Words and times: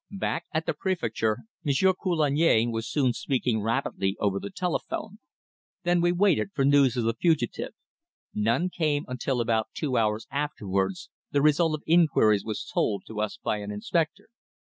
Back 0.17 0.45
at 0.51 0.65
the 0.65 0.73
Prefecture 0.73 1.41
Monsieur 1.63 1.93
Coulagne 1.93 2.71
was 2.71 2.89
soon 2.89 3.13
speaking 3.13 3.61
rapidly 3.61 4.17
over 4.19 4.39
the 4.39 4.49
telephone. 4.49 5.19
Then 5.83 6.01
we 6.01 6.11
waited 6.11 6.53
for 6.55 6.65
news 6.65 6.97
of 6.97 7.03
the 7.03 7.13
fugitive. 7.13 7.73
None 8.33 8.69
came 8.71 9.05
until 9.07 9.39
about 9.39 9.67
two 9.75 9.97
hours 9.97 10.25
afterwards 10.31 11.11
the 11.29 11.43
result 11.43 11.75
of 11.75 11.83
inquiries 11.85 12.43
was 12.43 12.65
told 12.65 13.03
to 13.09 13.21
us 13.21 13.37
by 13.37 13.57
an 13.57 13.69
inspector. 13.69 14.29